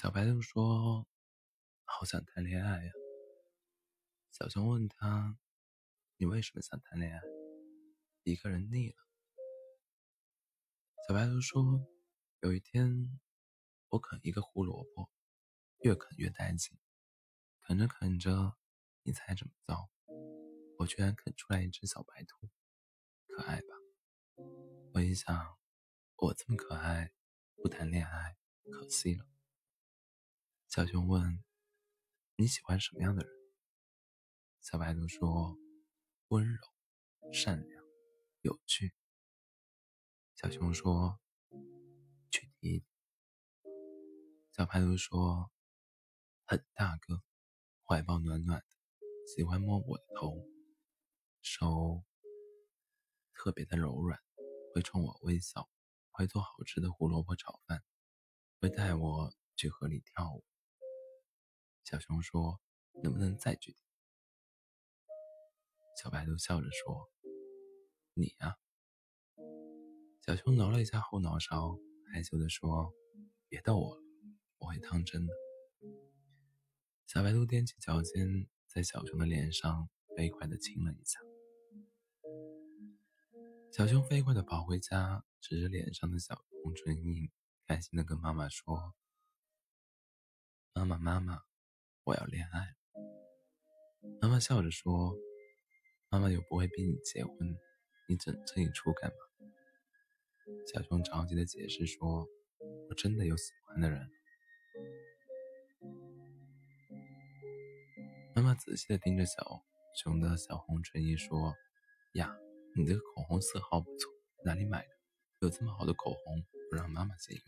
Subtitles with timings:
[0.00, 1.08] 小白兔说
[1.84, 2.92] ：“好想谈恋爱呀。”
[4.30, 5.36] 小熊问他
[6.18, 7.20] ：“你为什么想谈恋爱？
[8.22, 8.96] 一个人腻了。”
[11.08, 11.84] 小白兔说
[12.42, 13.18] ：“有一天，
[13.88, 15.10] 我啃一个胡萝卜，
[15.80, 16.78] 越啃越带劲，
[17.62, 18.56] 啃着啃着，
[19.02, 19.90] 你猜怎么着？
[20.78, 22.48] 我居然啃出来一只小白兔，
[23.26, 23.66] 可爱吧？
[24.94, 25.58] 我一想，
[26.18, 27.10] 我这么可爱，
[27.56, 28.36] 不谈恋爱
[28.70, 29.26] 可惜了。”
[30.68, 31.42] 小熊问
[32.36, 33.32] ：“你喜欢什么样的人？”
[34.60, 35.58] 小白兔说
[36.28, 36.60] ：“温柔、
[37.32, 37.84] 善良、
[38.42, 38.92] 有趣。”
[40.36, 41.18] 小熊说
[42.30, 42.84] ：“具体。”
[44.52, 45.50] 小白兔说
[46.44, 47.22] ：“很大个，
[47.82, 48.66] 怀抱暖暖的，
[49.26, 50.46] 喜欢摸我的头，
[51.40, 52.04] 手
[53.32, 54.20] 特别的柔软，
[54.74, 55.66] 会冲我微笑，
[56.10, 57.82] 会做好吃的胡萝卜炒饭，
[58.60, 60.44] 会带我去河里跳舞。”
[61.90, 62.60] 小熊说
[63.02, 63.78] ：“能不能再具体？”
[65.96, 67.10] 小白兔笑着说
[68.12, 68.58] ：“你呀。”
[70.20, 71.78] 小熊挠了一下后脑勺，
[72.12, 72.92] 害羞地说
[73.48, 74.02] ：“别逗我了，
[74.58, 75.32] 我会当真的。”
[77.08, 81.18] 小白兔踮起脚尖，在小熊的脸上飞快地亲了一下。
[83.72, 87.30] 小熊飞快地跑回家，指着脸上的小红唇印，
[87.66, 88.94] 开心地跟妈妈说
[90.74, 91.44] ：“妈妈，妈妈。”
[92.08, 92.74] 我要恋爱。
[94.22, 95.14] 妈妈笑着说
[96.08, 97.54] ：“妈妈又不会逼你结婚，
[98.08, 99.16] 你整这一出干嘛？”
[100.72, 102.26] 小熊着急的解释说
[102.88, 104.08] ：“我真的有喜欢的人。”
[108.34, 109.62] 妈妈仔细的盯着小
[109.94, 111.54] 熊的小红唇印说
[112.16, 112.34] ：“呀，
[112.74, 114.10] 你这个口红色号不错，
[114.46, 114.88] 哪里买的？
[115.40, 117.44] 有这么好的口红不让妈妈先用，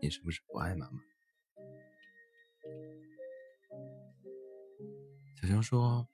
[0.00, 1.00] 你是不是不爱妈妈？”
[5.50, 6.08] 小熊说：“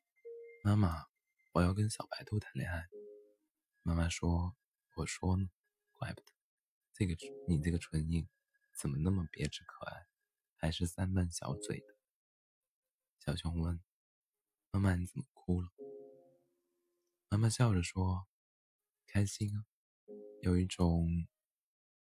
[0.64, 1.08] 妈妈，
[1.52, 2.88] 我要跟小白兔谈恋爱。”
[3.84, 4.56] 妈妈说
[4.96, 5.50] ：“我说呢，
[5.92, 6.32] 怪不得，
[6.94, 7.14] 这个
[7.46, 8.26] 你这个唇印
[8.74, 10.06] 怎么那么别致可爱，
[10.56, 11.98] 还是三瓣小嘴的。”
[13.20, 13.78] 小熊问
[14.72, 15.68] ：“妈妈，你怎么哭了？”
[17.28, 18.26] 妈妈笑着说
[19.06, 19.66] ：“开心啊，
[20.40, 21.28] 有一种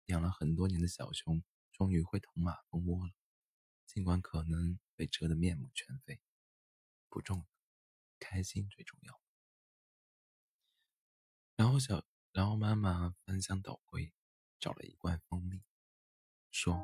[0.07, 1.41] 养了很多年的小熊
[1.71, 3.13] 终于会捅马蜂窝了，
[3.85, 6.19] 尽管可能被蛰得面目全非。”
[7.13, 7.45] 不重要，
[8.17, 9.21] 开心最重要。
[11.55, 14.11] 然后小，然后妈妈翻箱倒柜，
[14.59, 15.61] 找了一罐蜂蜜，
[16.49, 16.83] 说：“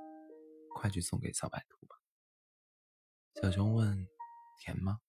[0.76, 1.96] 快去送给小白兔吧。”
[3.42, 4.08] 小熊问
[4.62, 5.02] ：“甜吗？”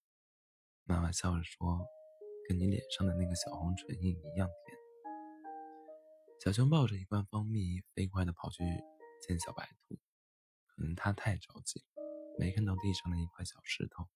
[0.84, 1.87] 妈妈笑着说
[2.48, 4.78] ：“跟你脸上的那个小红唇印一样甜。”
[6.42, 8.64] 小熊抱着一罐蜂蜜，飞快地跑去
[9.20, 9.98] 见小白兔。
[10.64, 14.08] 可能他太着急了，没看到地上的一块小石头。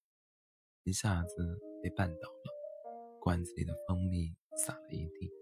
[0.84, 5.32] 一下子被绊倒了，罐子里的蜂蜜洒了一地。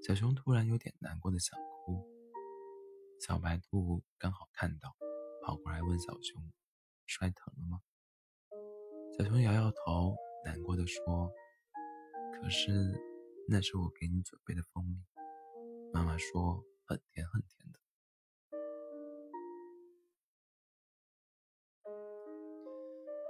[0.00, 2.08] 小熊突然有点难过的想哭，
[3.18, 4.96] 小白兔刚好看到，
[5.42, 6.40] 跑过来问小熊
[7.06, 7.80] ：“摔疼了吗？”
[9.18, 10.14] 小熊摇摇头，
[10.44, 11.28] 难过的说
[12.38, 12.70] ：“可是
[13.48, 15.02] 那是我给你准备的蜂蜜，
[15.92, 17.80] 妈妈说很甜很甜的。”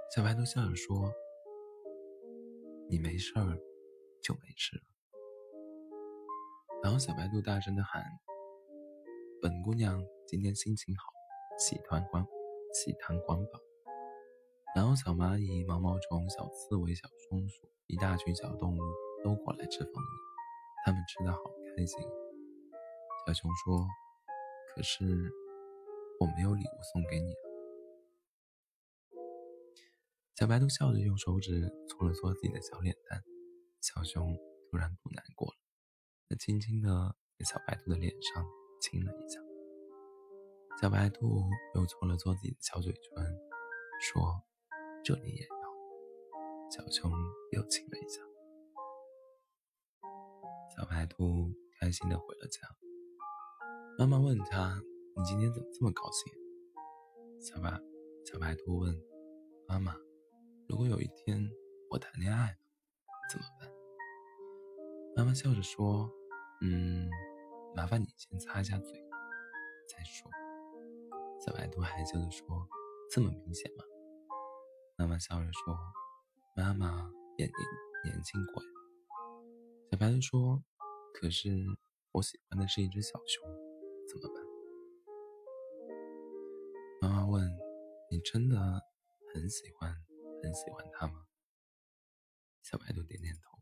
[0.09, 1.13] 小白兔笑着说
[2.89, 3.59] ：“你没事儿，
[4.23, 4.83] 就没事了。”
[6.81, 8.03] 然后小白兔大声的喊
[9.41, 11.11] ：“本姑娘今天心情好，
[11.59, 12.25] 喜团环，
[12.73, 13.59] 喜糖环保。”
[14.73, 18.79] 然后小蚂蚁、毛毛虫、小刺猬、小松鼠，一大群小动物
[19.23, 20.09] 都过来吃蜂蜜，
[20.85, 21.39] 他们吃的好
[21.75, 21.99] 开心。
[23.25, 23.85] 小熊说
[24.73, 25.03] ：“可是
[26.21, 27.35] 我没有礼物送给你。”
[30.37, 33.23] 小白兔笑着用手指搓了搓自己的小脸蛋，
[33.81, 34.37] 小熊
[34.69, 35.57] 突然不难过了，
[36.29, 38.45] 他轻轻地在小白兔的脸上
[38.79, 39.39] 亲了一下。
[40.79, 41.41] 小白兔
[41.73, 43.35] 又搓了搓自己的小嘴唇，
[43.99, 44.43] 说
[45.03, 45.57] ：“这里也要。”
[46.69, 47.11] 小熊
[47.53, 48.21] 又亲了一下。
[50.77, 52.61] 小白兔开心地回了家。
[53.97, 54.79] 妈妈问他
[55.17, 56.31] ：“你今天怎么这么高兴？”
[57.41, 57.71] 小白
[58.31, 58.95] 小白兔问
[59.67, 59.97] 妈妈。
[60.77, 61.43] 如果有一天
[61.89, 62.57] 我谈恋爱了，
[63.31, 63.67] 怎么办？
[65.15, 66.07] 妈妈笑着说
[66.61, 67.09] ：“嗯，
[67.75, 68.93] 麻烦你先擦一下嘴，
[69.89, 70.29] 再说。”
[71.43, 72.45] 小白兔害羞地说
[73.09, 73.83] ：“这么明显吗？”
[74.97, 75.75] 妈妈笑着说
[76.55, 77.55] ：“妈妈也年
[78.05, 78.69] 年轻过呀。”
[79.89, 80.63] 小白兔说
[81.19, 81.49] ：“可是
[82.11, 83.49] 我喜欢的是一只小熊，
[84.07, 84.45] 怎么办？”
[87.01, 87.43] 妈妈问
[88.11, 88.55] ：“你真的
[89.33, 89.91] 很喜欢
[90.41, 91.27] 很喜欢他吗？
[92.63, 93.61] 小白兔点点头。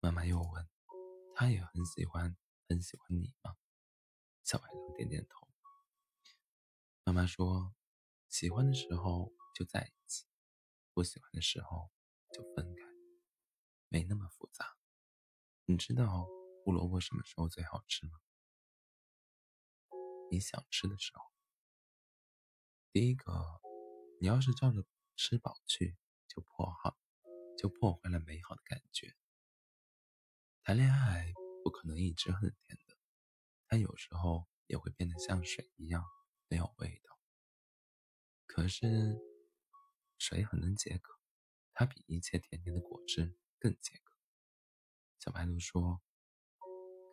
[0.00, 0.68] 妈妈又问
[1.34, 2.36] ：“他也很喜欢
[2.68, 3.56] 很喜欢你吗？”
[4.44, 5.48] 小白兔点点头。
[7.04, 7.74] 妈妈说
[8.28, 10.26] ：“喜欢的时候就在一起，
[10.92, 11.90] 不喜欢的时候
[12.32, 12.82] 就分开，
[13.88, 14.76] 没那么复杂。”
[15.66, 16.26] 你知道
[16.64, 18.18] 胡萝卜什么时候最好吃吗？
[20.30, 21.32] 你想吃的时候。
[22.92, 23.60] 第一个，
[24.20, 24.84] 你要是照着
[25.18, 25.96] 吃饱去，
[26.28, 26.96] 就破好，
[27.58, 29.16] 就破坏了美好的感觉。
[30.62, 31.34] 谈恋爱
[31.64, 32.96] 不可能一直很甜的，
[33.66, 36.04] 它有时候也会变得像水一样
[36.46, 37.18] 没有味道。
[38.46, 39.18] 可是，
[40.18, 41.18] 水很能解渴，
[41.74, 44.16] 它比一切甜甜的果汁更解渴。
[45.18, 46.00] 小白兔说：“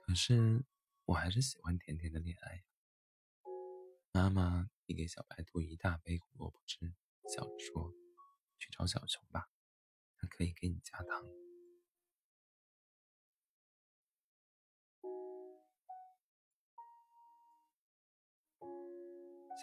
[0.06, 0.63] 可是
[1.06, 2.63] 我还是喜欢甜甜的恋爱。”
[4.13, 6.94] 妈妈递给小白兔一大杯胡萝卜汁，
[7.27, 7.94] 笑着说
[8.60, 9.50] ：“去找小熊吧，
[10.18, 11.24] 他可以给你加糖。”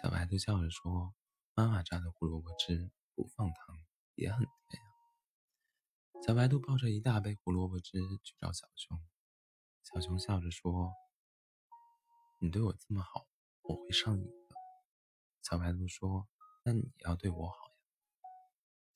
[0.01, 1.13] 小白兔笑着说
[1.55, 3.77] ：“妈妈榨的胡萝卜汁不放糖
[4.15, 4.89] 也很甜呀。”
[6.25, 8.99] 小白兔抱着一大杯胡萝卜汁去找小熊，
[9.83, 10.91] 小熊笑着说
[12.41, 13.27] ：“你对我这么好，
[13.61, 14.55] 我会上瘾的。”
[15.41, 16.27] 小白兔说
[16.63, 17.75] ：“那你要对我好呀。”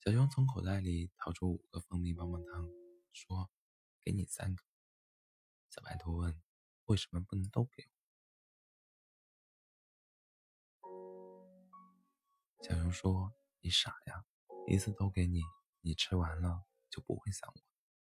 [0.03, 2.69] 小熊从口袋里掏出五个蜂蜜棒棒糖，
[3.13, 3.51] 说
[4.01, 4.63] ：“给你三个。”
[5.69, 6.41] 小白兔问
[6.85, 7.89] ：“为什么不能都给我？”
[12.63, 14.25] 小熊说：“你傻呀，
[14.67, 15.41] 一次都给你，
[15.81, 17.53] 你吃完了。”就不会想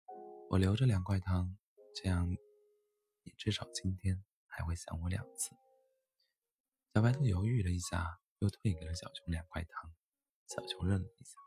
[0.06, 1.58] 我，我留着两块糖，
[1.92, 2.30] 这样
[3.24, 5.56] 你至少今天还会想我两次。
[6.94, 9.92] 小白兔犹豫了一下，又退给了小熊两块糖。
[10.46, 11.38] 小熊愣了一下，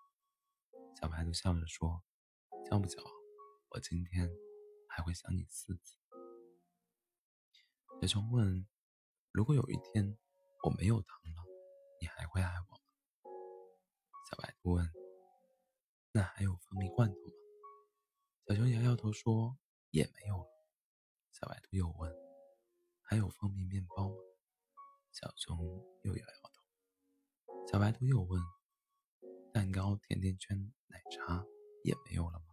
[0.99, 2.03] 小白兔笑着说
[2.69, 3.01] ：“叫不叫？
[3.69, 4.29] 我今天
[4.87, 5.97] 还会想你四次。”
[8.01, 8.67] 小熊问
[9.31, 10.17] ：“如果有一天
[10.63, 11.45] 我没有糖了，
[12.01, 12.81] 你还会爱我吗？”
[14.29, 14.91] 小白兔问
[16.11, 17.33] ：“那还有蜂蜜罐头吗？”
[18.47, 19.57] 小熊摇摇头说
[19.91, 20.49] ：“也没有了。”
[21.31, 22.13] 小白兔又问
[23.01, 24.15] ：“还有蜂蜜面包吗？”
[25.13, 25.57] 小熊
[26.03, 26.58] 又摇摇头。
[27.71, 28.41] 小白兔又问
[29.53, 31.45] ：“蛋糕、甜甜圈、奶茶
[31.83, 32.45] 也没有了吗？”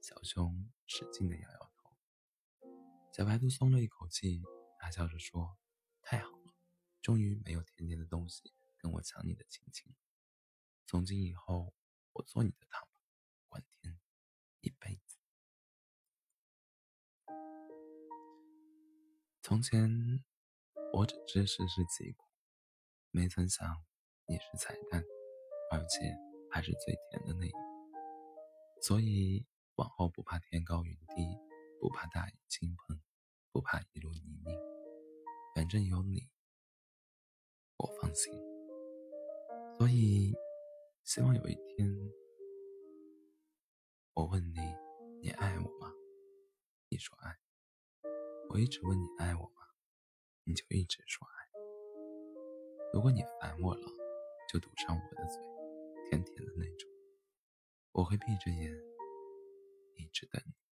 [0.00, 1.96] 小熊使劲的摇摇头。
[3.12, 4.40] 小白兔松了一口气，
[4.78, 5.58] 大笑着说
[6.00, 6.54] ：“太好了，
[7.02, 9.92] 终于没有甜甜的东西跟我抢你的亲亲。
[10.86, 11.74] 从今以后，
[12.12, 12.88] 我做你的糖。”
[13.50, 13.98] 管天
[14.60, 15.18] 一辈子。
[19.42, 20.24] 从前，
[20.92, 22.24] 我只知世事疾苦，
[23.10, 23.84] 没曾想
[24.26, 25.04] 你是彩蛋，
[25.70, 26.16] 而且
[26.50, 27.58] 还是最甜的那一个。
[28.80, 29.44] 所以
[29.76, 31.38] 往后不怕天高云低，
[31.80, 33.00] 不怕大雨倾盆，
[33.52, 34.58] 不怕一路泥泞，
[35.54, 36.28] 反正有你，
[37.76, 38.32] 我放心。
[39.78, 40.32] 所以，
[41.02, 41.94] 希望有一天。
[44.14, 44.60] 我问你，
[45.20, 45.92] 你爱我吗？
[46.88, 47.36] 你说爱。
[48.48, 49.66] 我一直问你爱我吗？
[50.44, 51.34] 你就一直说爱。
[52.92, 54.03] 如果你烦我了，
[54.54, 55.42] 就堵上我的嘴，
[56.08, 56.88] 甜甜的那种。
[57.90, 58.72] 我会闭着眼，
[59.96, 60.63] 一直等你。